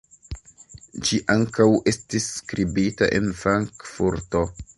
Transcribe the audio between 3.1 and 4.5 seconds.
en Frankfurto.